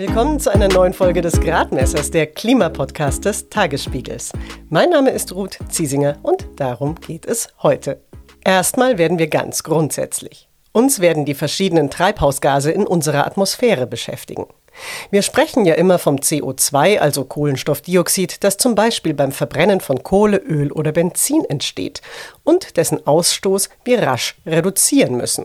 [0.00, 4.32] Willkommen zu einer neuen Folge des Gradmessers, der Klimapodcast des Tagesspiegels.
[4.70, 8.00] Mein Name ist Ruth Ziesinger und darum geht es heute.
[8.42, 10.48] Erstmal werden wir ganz grundsätzlich.
[10.72, 14.46] Uns werden die verschiedenen Treibhausgase in unserer Atmosphäre beschäftigen.
[15.10, 20.38] Wir sprechen ja immer vom CO2, also Kohlenstoffdioxid, das zum Beispiel beim Verbrennen von Kohle,
[20.38, 22.00] Öl oder Benzin entsteht
[22.42, 25.44] und dessen Ausstoß wir rasch reduzieren müssen.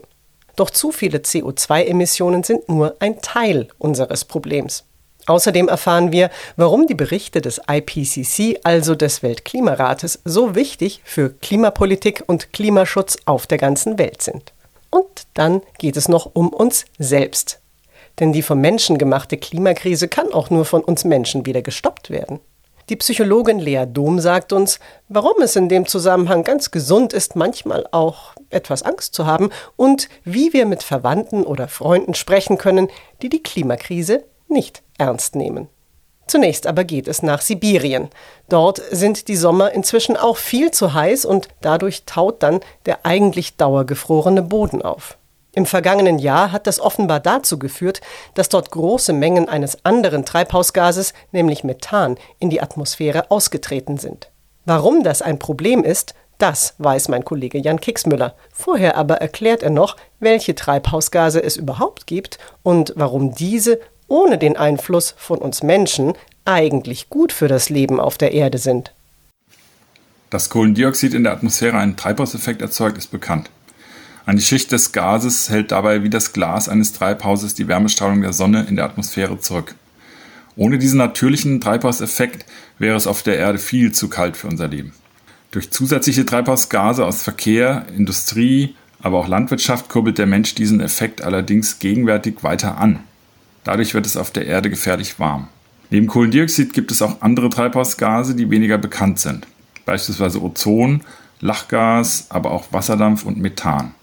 [0.56, 4.86] Doch zu viele CO2-Emissionen sind nur ein Teil unseres Problems.
[5.28, 12.24] Außerdem erfahren wir, warum die Berichte des IPCC, also des Weltklimarates, so wichtig für Klimapolitik
[12.28, 14.54] und Klimaschutz auf der ganzen Welt sind.
[14.92, 17.60] Und dann geht es noch um uns selbst.
[18.20, 22.40] Denn die vom Menschen gemachte Klimakrise kann auch nur von uns Menschen wieder gestoppt werden.
[22.90, 27.88] Die Psychologin Lea Dom sagt uns, warum es in dem Zusammenhang ganz gesund ist, manchmal
[27.92, 32.88] auch etwas Angst zu haben und wie wir mit Verwandten oder Freunden sprechen können,
[33.22, 35.68] die die Klimakrise nicht ernst nehmen.
[36.28, 38.10] Zunächst aber geht es nach Sibirien.
[38.50, 43.58] Dort sind die Sommer inzwischen auch viel zu heiß und dadurch taut dann der eigentlich
[43.58, 45.18] dauergefrorene Boden auf.
[45.52, 48.02] Im vergangenen Jahr hat das offenbar dazu geführt,
[48.34, 54.32] dass dort große Mengen eines anderen Treibhausgases, nämlich Methan, in die Atmosphäre ausgetreten sind.
[54.66, 58.36] Warum das ein Problem ist, das weiß mein Kollege Jan Kicksmüller.
[58.54, 64.58] Vorher aber erklärt er noch, welche Treibhausgase es überhaupt gibt und warum diese ohne den
[64.58, 66.14] Einfluss von uns Menschen
[66.44, 68.94] eigentlich gut für das Leben auf der Erde sind.
[70.30, 73.50] Dass Kohlendioxid in der Atmosphäre einen Treibhauseffekt erzeugt, ist bekannt.
[74.26, 78.66] Eine Schicht des Gases hält dabei wie das Glas eines Treibhauses die Wärmestrahlung der Sonne
[78.68, 79.76] in der Atmosphäre zurück.
[80.56, 82.46] Ohne diesen natürlichen Treibhauseffekt
[82.80, 84.94] wäre es auf der Erde viel zu kalt für unser Leben.
[85.52, 91.80] Durch zusätzliche Treibhausgase aus Verkehr, Industrie, aber auch Landwirtschaft kurbelt der Mensch diesen Effekt allerdings
[91.80, 93.00] gegenwärtig weiter an.
[93.64, 95.48] Dadurch wird es auf der Erde gefährlich warm.
[95.90, 99.48] Neben Kohlendioxid gibt es auch andere Treibhausgase, die weniger bekannt sind.
[99.86, 101.02] Beispielsweise Ozon,
[101.42, 103.94] Lachgas, aber auch Wasserdampf und Methan.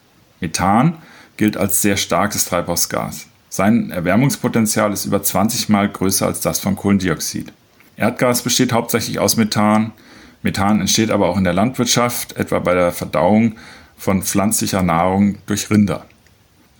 [0.40, 0.98] Methan
[1.36, 3.26] gilt als sehr starkes Treibhausgas.
[3.48, 7.52] Sein Erwärmungspotenzial ist über 20 Mal größer als das von Kohlendioxid.
[7.96, 9.92] Erdgas besteht hauptsächlich aus Methan.
[10.42, 13.56] Methan entsteht aber auch in der Landwirtschaft, etwa bei der Verdauung
[13.96, 16.04] von pflanzlicher Nahrung durch Rinder.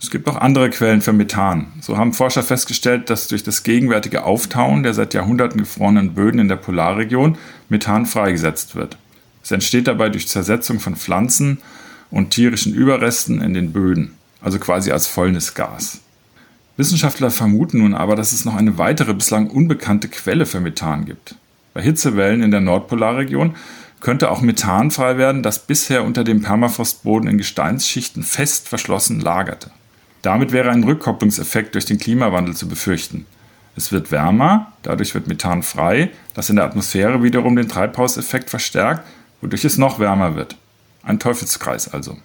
[0.01, 1.67] Es gibt auch andere Quellen für Methan.
[1.79, 6.49] So haben Forscher festgestellt, dass durch das gegenwärtige Auftauen der seit Jahrhunderten gefrorenen Böden in
[6.49, 7.37] der Polarregion
[7.69, 8.97] Methan freigesetzt wird.
[9.41, 11.59] Es entsteht dabei durch Zersetzung von Pflanzen
[12.11, 16.01] und tierischen Überresten in den Böden, also quasi als Fäulnisgas.
[16.75, 21.35] Wissenschaftler vermuten nun aber, dass es noch eine weitere bislang unbekannte Quelle für Methan gibt.
[21.73, 23.55] Bei Hitzewellen in der Nordpolarregion
[23.99, 29.71] könnte auch Methan frei werden, das bisher unter dem Permafrostboden in Gesteinsschichten fest verschlossen lagerte.
[30.21, 33.25] Damit wäre ein Rückkopplungseffekt durch den Klimawandel zu befürchten.
[33.75, 39.07] Es wird wärmer, dadurch wird Methan frei, das in der Atmosphäre wiederum den Treibhauseffekt verstärkt,
[39.41, 40.57] wodurch es noch wärmer wird.
[41.01, 42.17] Ein Teufelskreis also.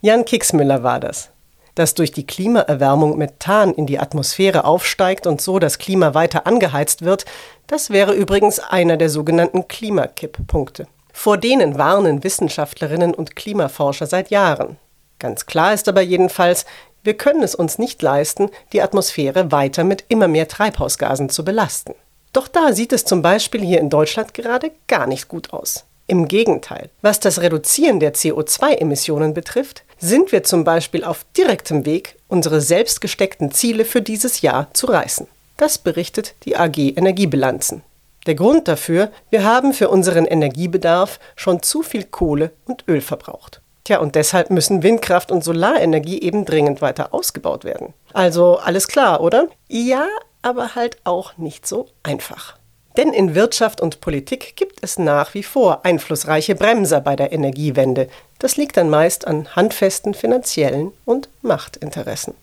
[0.00, 1.30] Jan Kicksmüller war das.
[1.74, 7.02] Dass durch die Klimaerwärmung Methan in die Atmosphäre aufsteigt und so das Klima weiter angeheizt
[7.02, 7.24] wird,
[7.66, 10.86] das wäre übrigens einer der sogenannten Klimakipppunkte.
[11.12, 14.76] Vor denen warnen Wissenschaftlerinnen und Klimaforscher seit Jahren.
[15.18, 16.64] Ganz klar ist aber jedenfalls,
[17.02, 21.94] wir können es uns nicht leisten, die Atmosphäre weiter mit immer mehr Treibhausgasen zu belasten.
[22.32, 25.84] Doch da sieht es zum Beispiel hier in Deutschland gerade gar nicht gut aus.
[26.06, 32.16] Im Gegenteil, was das Reduzieren der CO2-Emissionen betrifft, sind wir zum Beispiel auf direktem Weg,
[32.26, 35.28] unsere selbst gesteckten Ziele für dieses Jahr zu reißen.
[35.56, 37.82] Das berichtet die AG Energiebilanzen.
[38.26, 43.60] Der Grund dafür, wir haben für unseren Energiebedarf schon zu viel Kohle und Öl verbraucht.
[43.84, 47.94] Tja, und deshalb müssen Windkraft und Solarenergie eben dringend weiter ausgebaut werden.
[48.12, 49.48] Also alles klar, oder?
[49.68, 50.06] Ja,
[50.42, 52.59] aber halt auch nicht so einfach.
[52.96, 58.08] Denn in Wirtschaft und Politik gibt es nach wie vor einflussreiche Bremser bei der Energiewende.
[58.38, 62.34] Das liegt dann meist an handfesten finanziellen und Machtinteressen.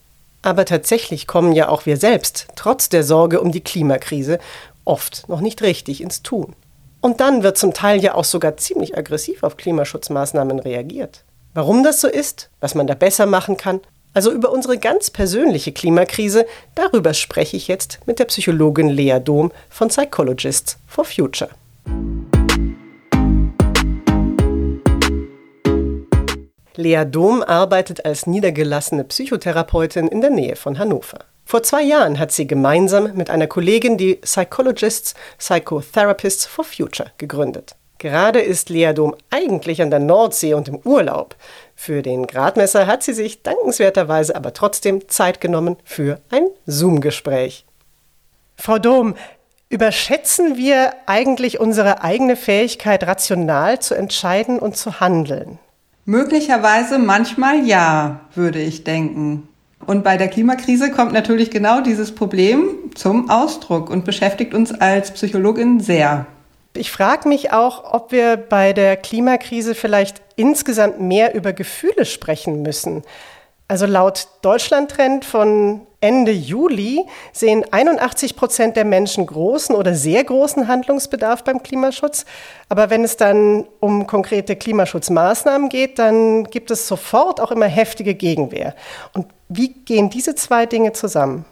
[0.42, 4.40] Aber tatsächlich kommen ja auch wir selbst, trotz der Sorge um die Klimakrise,
[4.86, 6.56] oft noch nicht richtig ins Tun.
[7.02, 11.24] Und dann wird zum Teil ja auch sogar ziemlich aggressiv auf Klimaschutzmaßnahmen reagiert.
[11.54, 13.82] Warum das so ist, was man da besser machen kann
[14.18, 19.52] also über unsere ganz persönliche Klimakrise, darüber spreche ich jetzt mit der Psychologin Lea Dom
[19.70, 21.52] von Psychologists for Future.
[26.76, 31.20] Lea Dom arbeitet als niedergelassene Psychotherapeutin in der Nähe von Hannover.
[31.46, 37.76] Vor zwei Jahren hat sie gemeinsam mit einer Kollegin die Psychologists Psychotherapists for Future gegründet.
[38.00, 41.36] Gerade ist Lea Dom eigentlich an der Nordsee und im Urlaub.
[41.80, 47.66] Für den Gradmesser hat sie sich dankenswerterweise aber trotzdem Zeit genommen für ein Zoom-Gespräch.
[48.58, 49.14] Frau Dom,
[49.70, 55.60] überschätzen wir eigentlich unsere eigene Fähigkeit, rational zu entscheiden und zu handeln?
[56.04, 59.48] Möglicherweise manchmal ja, würde ich denken.
[59.86, 65.12] Und bei der Klimakrise kommt natürlich genau dieses Problem zum Ausdruck und beschäftigt uns als
[65.12, 66.26] Psychologin sehr.
[66.78, 72.62] Ich frage mich auch, ob wir bei der Klimakrise vielleicht insgesamt mehr über Gefühle sprechen
[72.62, 73.04] müssen.
[73.68, 80.68] Also laut Deutschland-Trend von Ende Juli sehen 81 Prozent der Menschen großen oder sehr großen
[80.68, 82.26] Handlungsbedarf beim Klimaschutz.
[82.70, 88.14] Aber wenn es dann um konkrete Klimaschutzmaßnahmen geht, dann gibt es sofort auch immer heftige
[88.14, 88.76] Gegenwehr.
[89.14, 91.46] Und wie gehen diese zwei Dinge zusammen?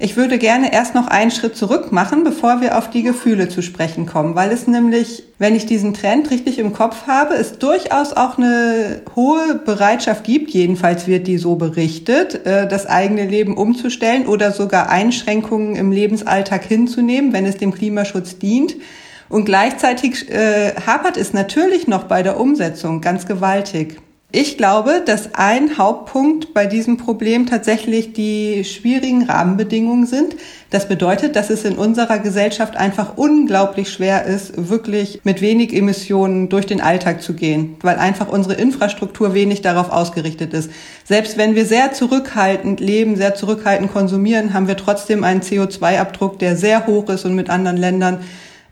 [0.00, 3.62] Ich würde gerne erst noch einen Schritt zurück machen, bevor wir auf die Gefühle zu
[3.62, 8.12] sprechen kommen, weil es nämlich, wenn ich diesen Trend richtig im Kopf habe, es durchaus
[8.12, 14.28] auch eine hohe Bereitschaft gibt, jedenfalls wird die so berichtet, äh, das eigene Leben umzustellen
[14.28, 18.76] oder sogar Einschränkungen im Lebensalltag hinzunehmen, wenn es dem Klimaschutz dient.
[19.28, 24.00] Und gleichzeitig äh, hapert es natürlich noch bei der Umsetzung ganz gewaltig.
[24.30, 30.36] Ich glaube, dass ein Hauptpunkt bei diesem Problem tatsächlich die schwierigen Rahmenbedingungen sind.
[30.68, 36.50] Das bedeutet, dass es in unserer Gesellschaft einfach unglaublich schwer ist, wirklich mit wenig Emissionen
[36.50, 40.70] durch den Alltag zu gehen, weil einfach unsere Infrastruktur wenig darauf ausgerichtet ist.
[41.04, 46.54] Selbst wenn wir sehr zurückhaltend leben, sehr zurückhaltend konsumieren, haben wir trotzdem einen CO2-Abdruck, der
[46.54, 48.20] sehr hoch ist und mit anderen Ländern,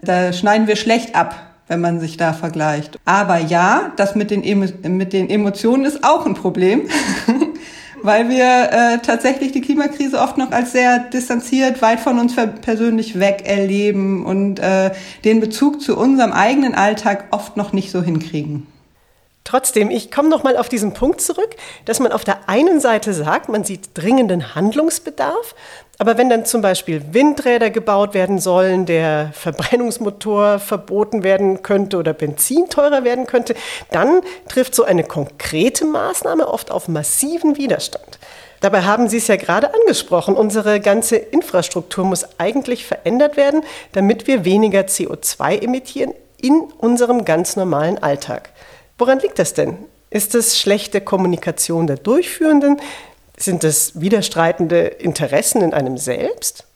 [0.02, 2.98] da schneiden wir schlecht ab wenn man sich da vergleicht.
[3.04, 4.42] Aber ja, das mit den,
[4.96, 6.88] mit den Emotionen ist auch ein Problem,
[8.02, 13.18] weil wir äh, tatsächlich die Klimakrise oft noch als sehr distanziert, weit von uns persönlich
[13.18, 14.92] weg erleben und äh,
[15.24, 18.66] den Bezug zu unserem eigenen Alltag oft noch nicht so hinkriegen.
[19.46, 21.54] Trotzdem, ich komme noch mal auf diesen Punkt zurück,
[21.84, 25.54] dass man auf der einen Seite sagt, man sieht dringenden Handlungsbedarf,
[25.98, 32.12] aber wenn dann zum Beispiel Windräder gebaut werden sollen, der Verbrennungsmotor verboten werden könnte oder
[32.12, 33.54] Benzin teurer werden könnte,
[33.90, 38.19] dann trifft so eine konkrete Maßnahme oft auf massiven Widerstand.
[38.60, 44.26] Dabei haben Sie es ja gerade angesprochen, unsere ganze Infrastruktur muss eigentlich verändert werden, damit
[44.26, 48.50] wir weniger CO2 emittieren in unserem ganz normalen Alltag.
[48.99, 49.76] Woran liegt das denn?
[50.10, 52.81] Ist es schlechte Kommunikation der Durchführenden?
[53.37, 56.67] Sind es widerstreitende Interessen in einem selbst?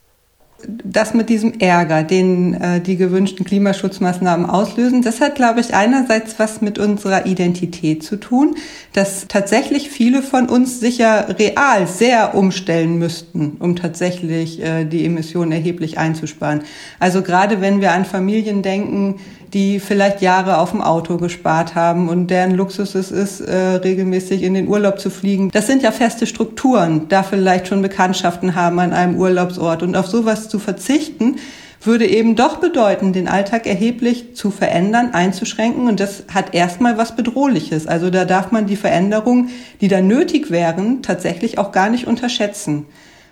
[0.67, 6.39] das mit diesem Ärger, den äh, die gewünschten Klimaschutzmaßnahmen auslösen, das hat, glaube ich, einerseits
[6.39, 8.55] was mit unserer Identität zu tun,
[8.93, 15.51] dass tatsächlich viele von uns sicher real sehr umstellen müssten, um tatsächlich äh, die Emissionen
[15.51, 16.63] erheblich einzusparen.
[16.99, 19.19] Also gerade wenn wir an Familien denken,
[19.53, 24.43] die vielleicht Jahre auf dem Auto gespart haben und deren Luxus es ist, äh, regelmäßig
[24.43, 25.49] in den Urlaub zu fliegen.
[25.51, 30.07] Das sind ja feste Strukturen, da vielleicht schon Bekanntschaften haben an einem Urlaubsort und auf
[30.07, 31.35] sowas zu verzichten,
[31.83, 35.87] würde eben doch bedeuten, den Alltag erheblich zu verändern, einzuschränken.
[35.87, 37.87] Und das hat erstmal was Bedrohliches.
[37.87, 39.49] Also da darf man die Veränderungen,
[39.81, 42.85] die da nötig wären, tatsächlich auch gar nicht unterschätzen.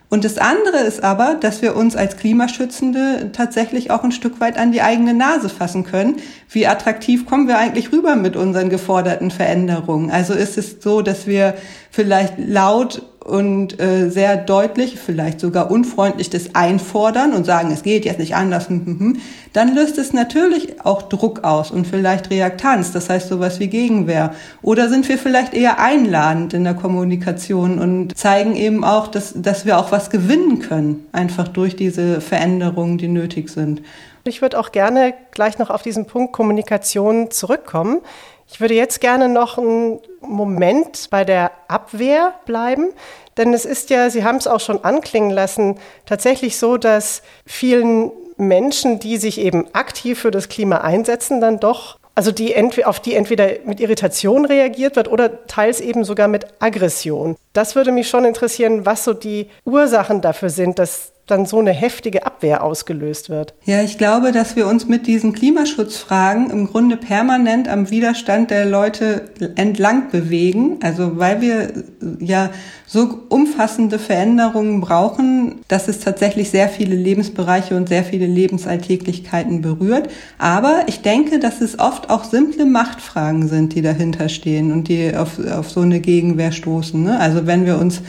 [0.10, 4.58] Und das andere ist aber, dass wir uns als Klimaschützende tatsächlich auch ein Stück weit
[4.58, 6.18] an die eigene Nase fassen können.
[6.50, 10.10] Wie attraktiv kommen wir eigentlich rüber mit unseren geforderten Veränderungen?
[10.10, 11.54] Also ist es so, dass wir
[11.92, 18.06] vielleicht laut und äh, sehr deutlich, vielleicht sogar unfreundlich das einfordern und sagen, es geht
[18.06, 19.22] jetzt nicht anders, hm, hm, hm,
[19.54, 24.34] dann löst es natürlich auch Druck aus und vielleicht Reaktanz, das heißt sowas wie Gegenwehr.
[24.62, 29.66] Oder sind wir vielleicht eher einladend in der Kommunikation und zeigen eben auch, dass, dass
[29.66, 33.82] wir auch was gewinnen können, einfach durch diese Veränderungen, die nötig sind.
[34.26, 38.02] Ich würde auch gerne gleich noch auf diesen Punkt Kommunikation zurückkommen.
[38.52, 42.90] Ich würde jetzt gerne noch einen Moment bei der Abwehr bleiben,
[43.38, 48.12] denn es ist ja, Sie haben es auch schon anklingen lassen, tatsächlich so, dass vielen
[48.38, 53.14] Menschen, die sich eben aktiv für das Klima einsetzen, dann doch, also die auf die
[53.14, 57.36] entweder mit Irritation reagiert wird oder teils eben sogar mit Aggression.
[57.54, 61.72] Das würde mich schon interessieren, was so die Ursachen dafür sind, dass dann so eine
[61.72, 63.54] heftige Abwehr ausgelöst wird.
[63.66, 68.66] Ja, ich glaube, dass wir uns mit diesen Klimaschutzfragen im Grunde permanent am Widerstand der
[68.66, 70.78] Leute entlang bewegen.
[70.82, 71.74] Also weil wir
[72.20, 72.50] ja
[72.86, 80.10] so umfassende Veränderungen brauchen, dass es tatsächlich sehr viele Lebensbereiche und sehr viele Lebensalltäglichkeiten berührt.
[80.40, 85.16] Aber ich denke, dass es oft auch simple Machtfragen sind, die dahinter stehen und die
[85.16, 87.04] auf, auf so eine Gegenwehr stoßen.
[87.04, 87.20] Ne?
[87.20, 88.02] Also wenn wir uns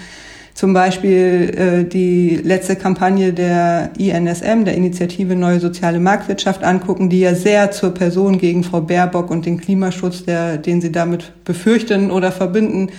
[0.60, 7.20] zum Beispiel äh, die letzte Kampagne der INSM, der Initiative Neue Soziale Marktwirtschaft, angucken, die
[7.20, 12.10] ja sehr zur Person gegen Frau Baerbock und den Klimaschutz, der, den sie damit befürchten
[12.10, 12.90] oder verbinden,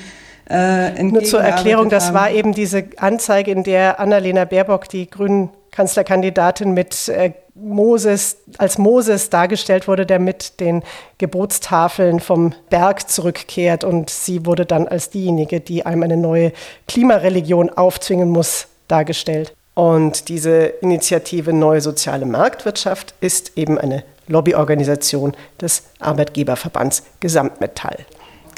[0.49, 5.49] äh, Nur zur Erklärung, das war eben diese Anzeige, in der Annalena Baerbock die Grünen
[5.71, 10.83] Kanzlerkandidatin mit äh, Moses, als Moses dargestellt wurde, der mit den
[11.17, 16.53] Gebotstafeln vom Berg zurückkehrt und sie wurde dann als diejenige, die einem eine neue
[16.87, 19.53] Klimareligion aufzwingen muss, dargestellt.
[19.73, 27.97] Und diese Initiative Neue Soziale Marktwirtschaft ist eben eine Lobbyorganisation des Arbeitgeberverbands Gesamtmetall.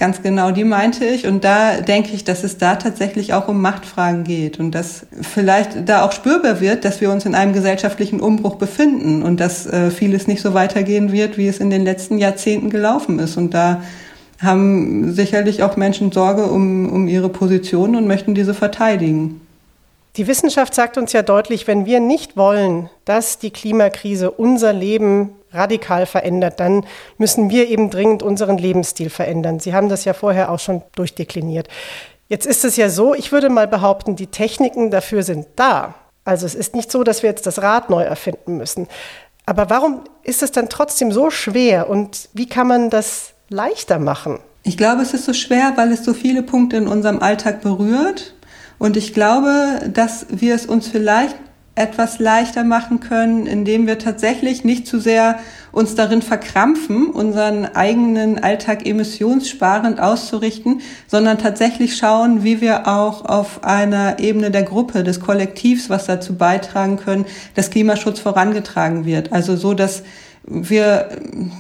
[0.04, 1.28] Ganz genau, die meinte ich.
[1.28, 5.88] Und da denke ich, dass es da tatsächlich auch um Machtfragen geht und dass vielleicht
[5.88, 9.92] da auch spürbar wird, dass wir uns in einem gesellschaftlichen Umbruch befinden und dass äh,
[9.92, 13.38] vieles nicht so weitergehen wird, wie es in den letzten Jahrzehnten gelaufen ist.
[13.38, 13.82] Und da
[14.42, 19.40] haben sicherlich auch Menschen Sorge um, um ihre Position und möchten diese verteidigen.
[20.18, 25.30] Die Wissenschaft sagt uns ja deutlich, wenn wir nicht wollen, dass die Klimakrise unser Leben
[25.54, 26.86] radikal verändert, dann
[27.18, 29.60] müssen wir eben dringend unseren Lebensstil verändern.
[29.60, 31.68] Sie haben das ja vorher auch schon durchdekliniert.
[32.28, 35.96] Jetzt ist es ja so, ich würde mal behaupten, die Techniken dafür sind da.
[36.26, 38.88] Also es ist nicht so, dass wir jetzt das Rad neu erfinden müssen.
[39.46, 44.40] Aber warum ist es dann trotzdem so schwer und wie kann man das leichter machen?
[44.64, 48.34] Ich glaube, es ist so schwer, weil es so viele Punkte in unserem Alltag berührt
[48.80, 51.36] und ich glaube, dass wir es uns vielleicht
[51.76, 55.40] etwas leichter machen können, indem wir tatsächlich nicht zu sehr
[55.72, 63.64] uns darin verkrampfen, unseren eigenen Alltag emissionssparend auszurichten, sondern tatsächlich schauen, wie wir auch auf
[63.64, 67.26] einer Ebene der Gruppe, des Kollektivs, was dazu beitragen können,
[67.56, 69.32] dass Klimaschutz vorangetragen wird.
[69.32, 70.04] Also so, dass
[70.46, 71.10] wir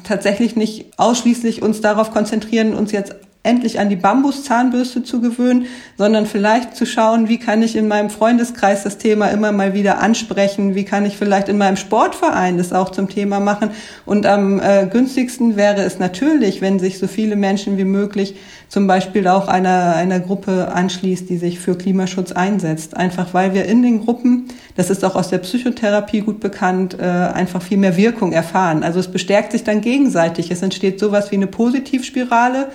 [0.03, 5.65] tatsächlich nicht ausschließlich uns darauf konzentrieren, uns jetzt endlich an die Bambuszahnbürste zu gewöhnen,
[5.97, 9.99] sondern vielleicht zu schauen, wie kann ich in meinem Freundeskreis das Thema immer mal wieder
[9.99, 13.71] ansprechen, wie kann ich vielleicht in meinem Sportverein das auch zum Thema machen.
[14.05, 18.35] Und am äh, günstigsten wäre es natürlich, wenn sich so viele Menschen wie möglich
[18.69, 22.95] zum Beispiel auch einer, einer Gruppe anschließt, die sich für Klimaschutz einsetzt.
[22.95, 24.45] Einfach weil wir in den Gruppen,
[24.77, 28.83] das ist auch aus der Psychotherapie gut bekannt, äh, einfach viel mehr Wirkung erfahren.
[28.83, 30.49] Also es bestärkt sich dann gegenseitig.
[30.49, 32.69] Es entsteht sowas wie eine Positivspirale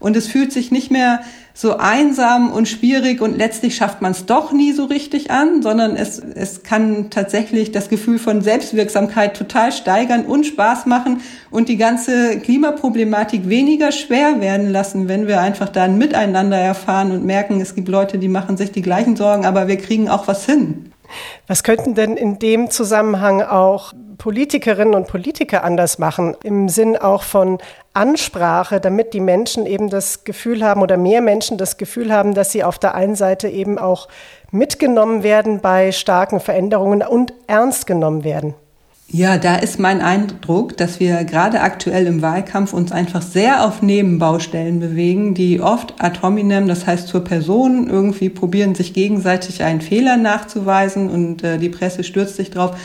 [0.00, 1.20] und es fühlt sich nicht mehr
[1.54, 5.94] so einsam und schwierig und letztlich schafft man es doch nie so richtig an, sondern
[5.94, 11.76] es, es kann tatsächlich das Gefühl von Selbstwirksamkeit total steigern und Spaß machen und die
[11.76, 17.60] ganze Klimaproblematik weniger schwer werden lassen, wenn wir einfach da ein Miteinander erfahren und merken,
[17.60, 20.90] es gibt Leute, die machen sich die gleichen Sorgen, aber wir kriegen auch was hin.
[21.46, 27.22] Was könnten denn in dem Zusammenhang auch Politikerinnen und Politiker anders machen, im Sinn auch
[27.22, 27.58] von
[27.94, 32.52] Ansprache, damit die Menschen eben das Gefühl haben oder mehr Menschen das Gefühl haben, dass
[32.52, 34.08] sie auf der einen Seite eben auch
[34.50, 38.54] mitgenommen werden bei starken Veränderungen und ernst genommen werden?
[39.12, 43.82] Ja, da ist mein Eindruck, dass wir gerade aktuell im Wahlkampf uns einfach sehr auf
[43.82, 49.80] Nebenbaustellen bewegen, die oft ad hominem, das heißt zur Person, irgendwie probieren, sich gegenseitig einen
[49.80, 52.76] Fehler nachzuweisen und äh, die Presse stürzt sich drauf.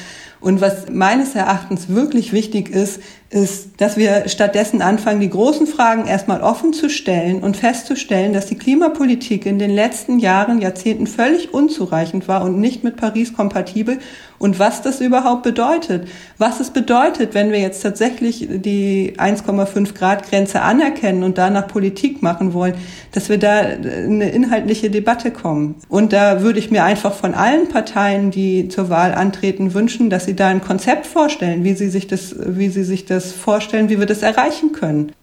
[0.41, 3.01] Und was meines Erachtens wirklich wichtig ist,
[3.31, 8.45] ist, dass wir stattdessen anfangen, die großen Fragen erstmal offen zu stellen und festzustellen, dass
[8.45, 13.97] die Klimapolitik in den letzten Jahren, Jahrzehnten völlig unzureichend war und nicht mit Paris kompatibel
[14.37, 16.07] und was das überhaupt bedeutet.
[16.37, 22.21] Was es bedeutet, wenn wir jetzt tatsächlich die 1,5 Grad Grenze anerkennen und danach Politik
[22.21, 22.75] machen wollen,
[23.11, 25.75] dass wir da eine inhaltliche Debatte kommen.
[25.89, 30.25] Und da würde ich mir einfach von allen Parteien, die zur Wahl antreten, wünschen, dass
[30.25, 33.99] sie da ein Konzept vorstellen, wie sie sich das, wie sie sich das vorstellen, wie
[33.99, 35.13] wir das erreichen können.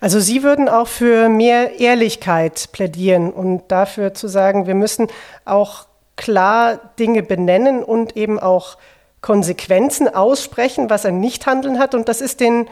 [0.00, 5.08] Also Sie würden auch für mehr Ehrlichkeit plädieren und dafür zu sagen, wir müssen
[5.44, 8.76] auch klar Dinge benennen und eben auch
[9.20, 11.94] Konsequenzen aussprechen, was ein Nichthandeln hat.
[11.94, 12.68] Und das ist den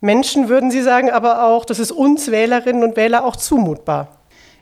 [0.00, 4.08] Menschen, würden Sie sagen, aber auch, das ist uns Wählerinnen und Wähler auch zumutbar.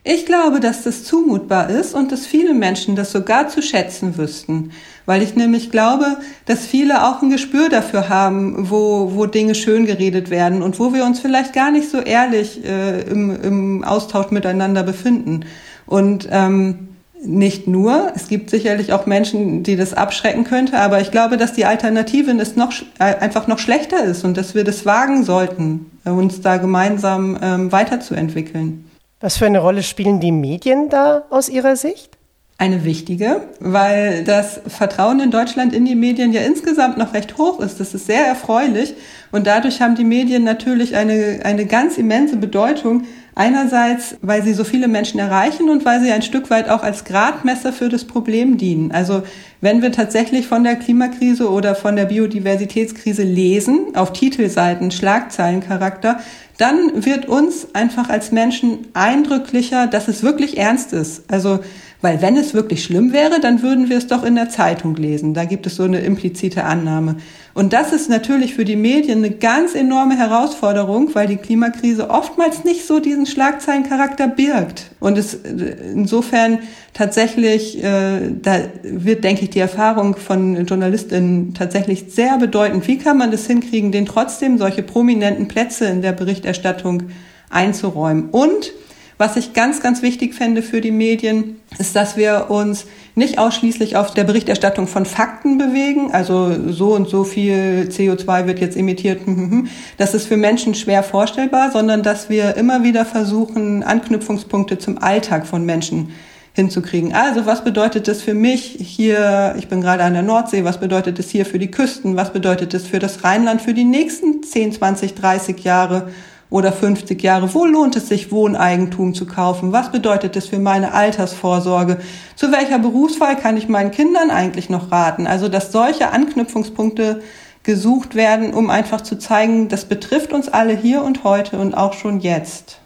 [0.05, 4.71] Ich glaube, dass das zumutbar ist und dass viele Menschen das sogar zu schätzen wüssten,
[5.05, 9.85] weil ich nämlich glaube, dass viele auch ein Gespür dafür haben, wo, wo Dinge schön
[9.85, 14.29] geredet werden und wo wir uns vielleicht gar nicht so ehrlich äh, im, im Austausch
[14.31, 15.45] miteinander befinden.
[15.85, 16.89] Und ähm,
[17.23, 21.53] nicht nur, es gibt sicherlich auch Menschen, die das abschrecken könnte, aber ich glaube, dass
[21.53, 26.41] die Alternative noch, äh, einfach noch schlechter ist und dass wir das wagen sollten, uns
[26.41, 28.82] da gemeinsam ähm, weiterzuentwickeln.
[29.23, 32.17] Was für eine Rolle spielen die Medien da aus Ihrer Sicht?
[32.57, 37.61] Eine wichtige, weil das Vertrauen in Deutschland in die Medien ja insgesamt noch recht hoch
[37.61, 37.79] ist.
[37.79, 38.95] Das ist sehr erfreulich
[39.31, 44.63] und dadurch haben die Medien natürlich eine, eine ganz immense Bedeutung, Einerseits, weil sie so
[44.63, 48.57] viele Menschen erreichen und weil sie ein Stück weit auch als Gradmesser für das Problem
[48.57, 48.91] dienen.
[48.91, 49.23] Also
[49.59, 56.19] wenn wir tatsächlich von der Klimakrise oder von der Biodiversitätskrise lesen, auf Titelseiten, Schlagzeilencharakter,
[56.57, 61.23] dann wird uns einfach als Menschen eindrücklicher, dass es wirklich ernst ist.
[61.31, 61.59] Also
[62.03, 65.33] weil wenn es wirklich schlimm wäre, dann würden wir es doch in der Zeitung lesen.
[65.33, 67.15] Da gibt es so eine implizite Annahme.
[67.53, 72.65] Und das ist natürlich für die Medien eine ganz enorme Herausforderung, weil die Klimakrise oftmals
[72.65, 74.91] nicht so diesen Schlagzeilencharakter birgt.
[74.99, 76.59] Und es insofern
[76.91, 82.85] tatsächlich, äh, da wird, denke ich, die Erfahrung von Journalistinnen tatsächlich sehr bedeutend.
[82.85, 87.03] Wie kann man das hinkriegen, den trotzdem solche prominenten Plätze in der Berichterstattung
[87.49, 88.29] einzuräumen?
[88.31, 88.73] Und
[89.17, 93.95] was ich ganz, ganz wichtig fände für die Medien, ist, dass wir uns nicht ausschließlich
[93.95, 99.25] auf der Berichterstattung von Fakten bewegen, also so und so viel CO2 wird jetzt emittiert,
[99.25, 99.67] hm, hm, hm.
[99.97, 105.45] das ist für Menschen schwer vorstellbar, sondern dass wir immer wieder versuchen, Anknüpfungspunkte zum Alltag
[105.45, 106.09] von Menschen
[106.53, 107.13] hinzukriegen.
[107.13, 111.17] Also was bedeutet das für mich hier, ich bin gerade an der Nordsee, was bedeutet
[111.17, 114.73] das hier für die Küsten, was bedeutet das für das Rheinland für die nächsten 10,
[114.73, 116.09] 20, 30 Jahre
[116.53, 117.51] oder 50 Jahre?
[117.55, 119.71] Wo lohnt es sich, Wohneigentum zu kaufen?
[119.71, 121.97] Was bedeutet das für meine Altersvorsorge?
[122.35, 125.25] Zu welcher Berufswahl kann ich meinen Kindern eigentlich noch raten?
[125.25, 127.23] Also, dass solche Anknüpfungspunkte
[127.63, 131.93] gesucht werden, um einfach zu zeigen, das betrifft uns alle hier und heute und auch
[131.93, 132.79] schon jetzt.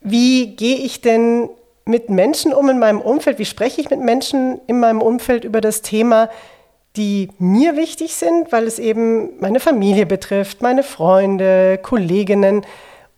[0.00, 1.50] Wie gehe ich denn
[1.84, 3.38] mit Menschen um in meinem Umfeld?
[3.38, 6.30] Wie spreche ich mit Menschen in meinem Umfeld über das Thema,
[6.96, 12.64] die mir wichtig sind, weil es eben meine Familie betrifft, meine Freunde, Kolleginnen?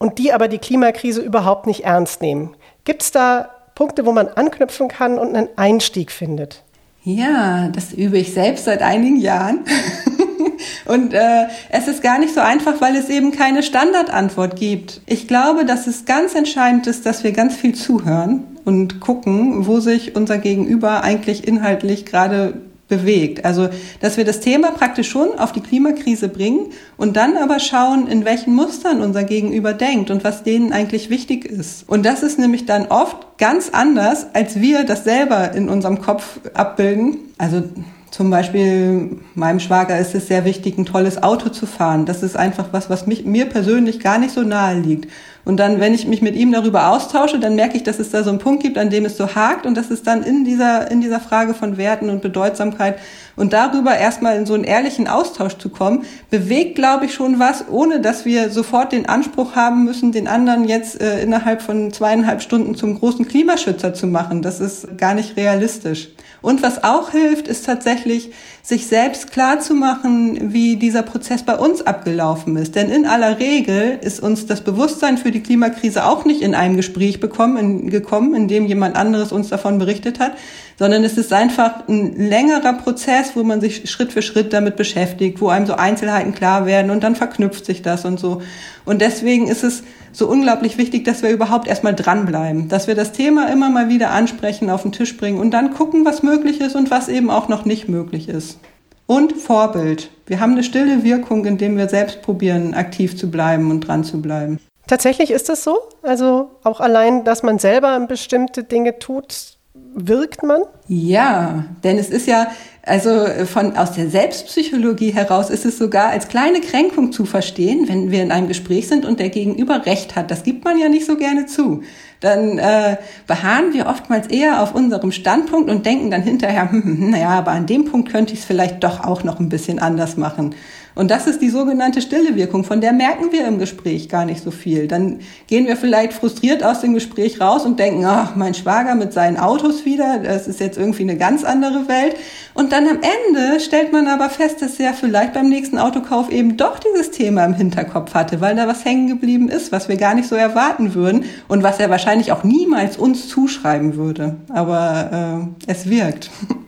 [0.02, 2.56] Und die aber die Klimakrise überhaupt nicht ernst nehmen.
[2.82, 6.64] Gibt es da Punkte, wo man anknüpfen kann und einen Einstieg findet?
[7.04, 9.60] Ja, das übe ich selbst seit einigen Jahren.
[10.86, 15.00] Und äh, es ist gar nicht so einfach, weil es eben keine Standardantwort gibt.
[15.06, 19.80] Ich glaube, dass es ganz entscheidend ist, dass wir ganz viel zuhören und gucken, wo
[19.80, 22.54] sich unser Gegenüber eigentlich inhaltlich gerade
[22.92, 23.46] bewegt.
[23.46, 23.70] Also,
[24.00, 26.66] dass wir das Thema praktisch schon auf die Klimakrise bringen
[26.98, 31.46] und dann aber schauen, in welchen Mustern unser Gegenüber denkt und was denen eigentlich wichtig
[31.46, 31.88] ist.
[31.88, 36.40] Und das ist nämlich dann oft ganz anders, als wir das selber in unserem Kopf
[36.52, 37.16] abbilden.
[37.38, 37.62] Also
[38.10, 42.04] zum Beispiel meinem Schwager ist es sehr wichtig, ein tolles Auto zu fahren.
[42.04, 45.10] Das ist einfach was, was mich, mir persönlich gar nicht so nahe liegt.
[45.44, 48.22] Und dann, wenn ich mich mit ihm darüber austausche, dann merke ich, dass es da
[48.22, 50.88] so einen Punkt gibt, an dem es so hakt und dass es dann in dieser,
[50.90, 52.98] in dieser Frage von Werten und Bedeutsamkeit
[53.34, 57.64] und darüber erstmal in so einen ehrlichen Austausch zu kommen, bewegt, glaube ich, schon was,
[57.68, 62.40] ohne dass wir sofort den Anspruch haben müssen, den anderen jetzt äh, innerhalb von zweieinhalb
[62.40, 64.42] Stunden zum großen Klimaschützer zu machen.
[64.42, 66.08] Das ist gar nicht realistisch.
[66.40, 68.30] Und was auch hilft, ist tatsächlich,
[68.64, 72.76] sich selbst klar zu machen, wie dieser Prozess bei uns abgelaufen ist.
[72.76, 76.76] Denn in aller Regel ist uns das Bewusstsein für die Klimakrise auch nicht in einem
[76.76, 80.32] Gespräch bekommen, in, gekommen, in dem jemand anderes uns davon berichtet hat,
[80.78, 85.40] sondern es ist einfach ein längerer Prozess, wo man sich Schritt für Schritt damit beschäftigt,
[85.40, 88.42] wo einem so Einzelheiten klar werden und dann verknüpft sich das und so.
[88.84, 93.12] Und deswegen ist es so unglaublich wichtig, dass wir überhaupt erstmal dranbleiben, dass wir das
[93.12, 96.76] Thema immer mal wieder ansprechen, auf den Tisch bringen und dann gucken, was möglich ist
[96.76, 98.58] und was eben auch noch nicht möglich ist.
[99.06, 100.10] Und Vorbild.
[100.26, 104.22] Wir haben eine stille Wirkung, indem wir selbst probieren, aktiv zu bleiben und dran zu
[104.22, 104.58] bleiben.
[104.86, 105.78] Tatsächlich ist das so?
[106.02, 109.58] Also auch allein, dass man selber bestimmte Dinge tut,
[109.94, 110.62] wirkt man?
[110.88, 112.48] Ja, denn es ist ja,
[112.82, 118.10] also von, aus der Selbstpsychologie heraus ist es sogar als kleine Kränkung zu verstehen, wenn
[118.10, 120.30] wir in einem Gespräch sind und der Gegenüber Recht hat.
[120.30, 121.82] Das gibt man ja nicht so gerne zu.
[122.20, 126.98] Dann äh, beharren wir oftmals eher auf unserem Standpunkt und denken dann hinterher, hm, hm,
[126.98, 129.78] hm, naja, aber an dem Punkt könnte ich es vielleicht doch auch noch ein bisschen
[129.78, 130.54] anders machen.
[130.94, 134.42] Und das ist die sogenannte stille Wirkung, von der merken wir im Gespräch gar nicht
[134.42, 134.88] so viel.
[134.88, 139.12] Dann gehen wir vielleicht frustriert aus dem Gespräch raus und denken, ach, mein Schwager mit
[139.12, 142.16] seinen Autos wieder, das ist jetzt irgendwie eine ganz andere Welt.
[142.54, 146.56] Und dann am Ende stellt man aber fest, dass er vielleicht beim nächsten Autokauf eben
[146.56, 150.14] doch dieses Thema im Hinterkopf hatte, weil da was hängen geblieben ist, was wir gar
[150.14, 154.36] nicht so erwarten würden und was er wahrscheinlich auch niemals uns zuschreiben würde.
[154.48, 156.30] Aber äh, es wirkt.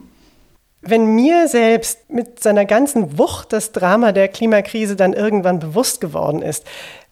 [0.86, 6.42] Wenn mir selbst mit seiner ganzen Wucht das Drama der Klimakrise dann irgendwann bewusst geworden
[6.42, 6.64] ist,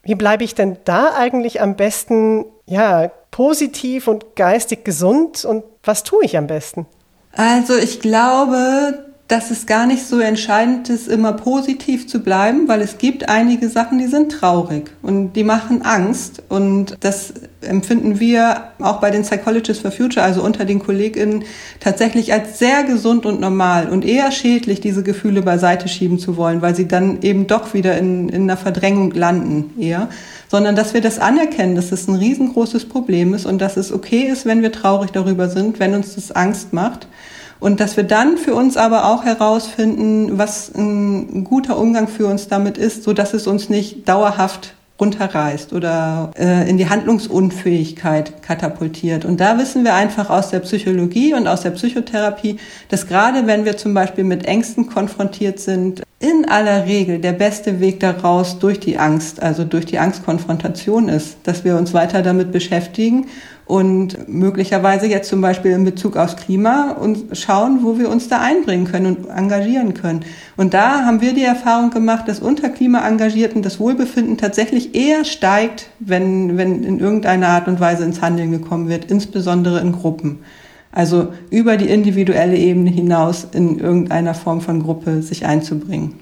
[0.03, 6.05] wie bleibe ich denn da eigentlich am besten, ja, positiv und geistig gesund und was
[6.05, 6.87] tue ich am besten?
[7.33, 12.83] Also ich glaube, dass es gar nicht so entscheidend ist, immer positiv zu bleiben, weil
[12.83, 16.43] es gibt einige Sachen, die sind traurig und die machen Angst.
[16.51, 21.45] Und das empfinden wir auch bei den Psychologists for Future, also unter den KollegInnen,
[21.81, 26.61] tatsächlich als sehr gesund und normal und eher schädlich, diese Gefühle beiseite schieben zu wollen,
[26.61, 30.11] weil sie dann eben doch wieder in, in einer Verdrängung landen eher.
[30.51, 34.25] Sondern dass wir das anerkennen, dass es ein riesengroßes Problem ist und dass es okay
[34.25, 37.09] ist, wenn wir traurig darüber sind, wenn uns das Angst macht
[37.63, 42.49] und dass wir dann für uns aber auch herausfinden, was ein guter Umgang für uns
[42.49, 49.25] damit ist, so dass es uns nicht dauerhaft runterreißt oder äh, in die Handlungsunfähigkeit katapultiert.
[49.25, 53.65] Und da wissen wir einfach aus der Psychologie und aus der Psychotherapie, dass gerade wenn
[53.65, 58.79] wir zum Beispiel mit Ängsten konfrontiert sind, in aller Regel der beste Weg daraus durch
[58.79, 63.27] die Angst, also durch die Angstkonfrontation ist, dass wir uns weiter damit beschäftigen
[63.67, 68.41] und möglicherweise jetzt zum Beispiel in Bezug aufs Klima und schauen, wo wir uns da
[68.41, 70.21] einbringen können und engagieren können.
[70.57, 75.89] Und da haben wir die Erfahrung gemacht, dass unter Klimaengagierten das Wohlbefinden tatsächlich eher steigt,
[75.99, 80.39] wenn, wenn in irgendeiner Art und Weise ins Handeln gekommen wird, insbesondere in Gruppen.
[80.93, 86.21] Also über die individuelle Ebene hinaus in irgendeiner Form von Gruppe sich einzubringen.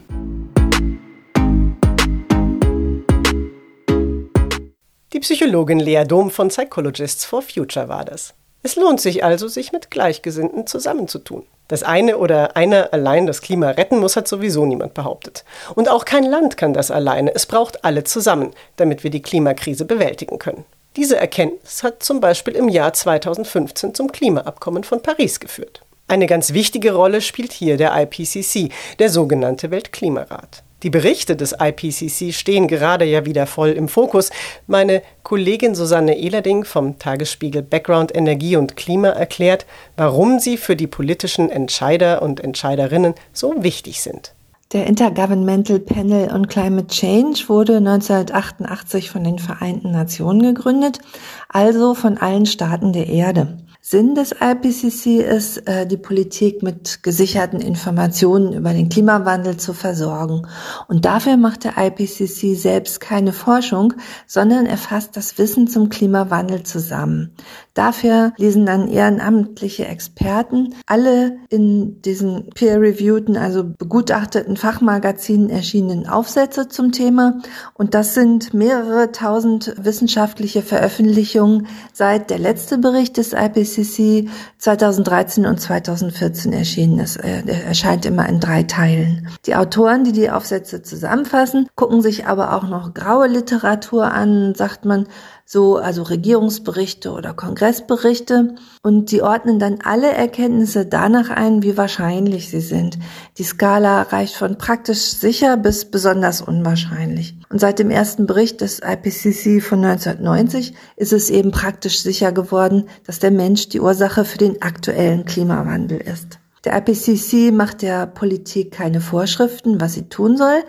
[5.12, 8.32] Die Psychologin Lea Dom von Psychologists for Future war das.
[8.62, 11.44] Es lohnt sich also, sich mit Gleichgesinnten zusammenzutun.
[11.66, 15.44] Dass eine oder einer allein das Klima retten muss, hat sowieso niemand behauptet.
[15.74, 17.34] Und auch kein Land kann das alleine.
[17.34, 20.64] Es braucht alle zusammen, damit wir die Klimakrise bewältigen können.
[20.96, 25.82] Diese Erkenntnis hat zum Beispiel im Jahr 2015 zum Klimaabkommen von Paris geführt.
[26.08, 30.64] Eine ganz wichtige Rolle spielt hier der IPCC, der sogenannte Weltklimarat.
[30.82, 34.30] Die Berichte des IPCC stehen gerade ja wieder voll im Fokus.
[34.66, 40.88] Meine Kollegin Susanne Ehlerding vom Tagesspiegel Background Energie und Klima erklärt, warum sie für die
[40.88, 44.32] politischen Entscheider und Entscheiderinnen so wichtig sind.
[44.72, 51.00] Der Intergovernmental Panel on Climate Change wurde 1988 von den Vereinten Nationen gegründet,
[51.48, 53.58] also von allen Staaten der Erde.
[53.82, 60.46] Sinn des IPCC ist, äh, die Politik mit gesicherten Informationen über den Klimawandel zu versorgen.
[60.86, 63.94] Und dafür macht der IPCC selbst keine Forschung,
[64.26, 67.34] sondern erfasst das Wissen zum Klimawandel zusammen.
[67.72, 76.92] Dafür lesen dann ehrenamtliche Experten alle in diesen peer-reviewten, also begutachteten Fachmagazinen erschienenen Aufsätze zum
[76.92, 77.38] Thema.
[77.72, 85.60] Und das sind mehrere tausend wissenschaftliche Veröffentlichungen seit der letzte Bericht des IPCC 2013 und
[85.60, 87.16] 2014 erschienen ist.
[87.16, 89.28] Er erscheint immer in drei Teilen.
[89.46, 94.84] Die Autoren, die die Aufsätze zusammenfassen, gucken sich aber auch noch graue Literatur an, sagt
[94.84, 95.06] man,
[95.52, 102.50] so also Regierungsberichte oder Kongressberichte und die ordnen dann alle Erkenntnisse danach ein, wie wahrscheinlich
[102.50, 103.00] sie sind.
[103.36, 107.34] Die Skala reicht von praktisch sicher bis besonders unwahrscheinlich.
[107.48, 112.84] Und seit dem ersten Bericht des IPCC von 1990 ist es eben praktisch sicher geworden,
[113.04, 116.38] dass der Mensch die Ursache für den aktuellen Klimawandel ist.
[116.64, 120.62] Der IPCC macht der Politik keine Vorschriften, was sie tun soll.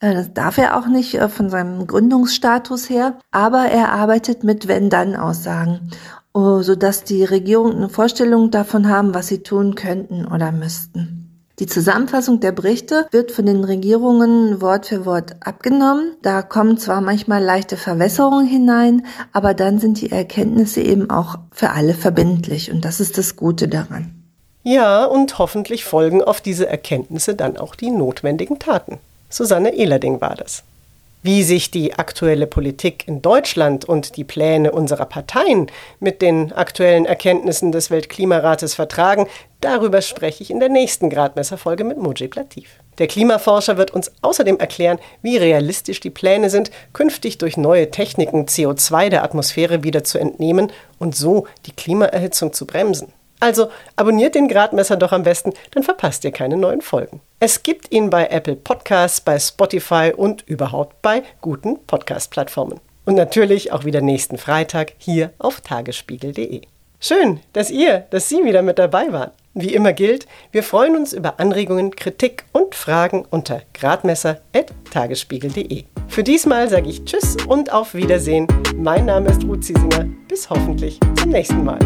[0.00, 4.66] Äh, das darf er auch nicht äh, von seinem Gründungsstatus her, aber er arbeitet mit
[4.66, 5.90] Wenn-Dann-Aussagen,
[6.32, 11.20] oh, sodass die Regierungen eine Vorstellung davon haben, was sie tun könnten oder müssten.
[11.58, 16.16] Die Zusammenfassung der Berichte wird von den Regierungen Wort für Wort abgenommen.
[16.22, 21.68] Da kommen zwar manchmal leichte Verwässerungen hinein, aber dann sind die Erkenntnisse eben auch für
[21.70, 24.14] alle verbindlich und das ist das Gute daran.
[24.62, 28.98] Ja, und hoffentlich folgen auf diese Erkenntnisse dann auch die notwendigen Taten.
[29.30, 30.64] Susanne Ehlerding war das.
[31.22, 37.04] Wie sich die aktuelle Politik in Deutschland und die Pläne unserer Parteien mit den aktuellen
[37.04, 39.26] Erkenntnissen des Weltklimarates vertragen,
[39.60, 42.70] darüber spreche ich in der nächsten Gradmesserfolge mit Mujib Latif.
[42.98, 48.46] Der Klimaforscher wird uns außerdem erklären, wie realistisch die Pläne sind, künftig durch neue Techniken
[48.46, 53.12] CO2 der Atmosphäre wieder zu entnehmen und so die Klimaerhitzung zu bremsen.
[53.40, 57.20] Also abonniert den Gradmesser doch am besten, dann verpasst ihr keine neuen Folgen.
[57.40, 62.80] Es gibt ihn bei Apple Podcasts, bei Spotify und überhaupt bei guten Podcast-Plattformen.
[63.06, 66.60] Und natürlich auch wieder nächsten Freitag hier auf tagesspiegel.de.
[67.00, 69.30] Schön, dass ihr, dass Sie wieder mit dabei waren.
[69.54, 75.84] Wie immer gilt, wir freuen uns über Anregungen, Kritik und Fragen unter gradmesser.tagesspiegel.de.
[76.08, 78.46] Für diesmal sage ich Tschüss und auf Wiedersehen.
[78.76, 80.04] Mein Name ist Ruth Ziesinger.
[80.28, 81.78] Bis hoffentlich zum nächsten Mal.